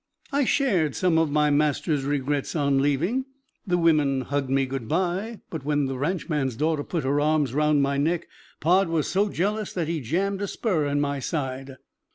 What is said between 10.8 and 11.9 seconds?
in my side.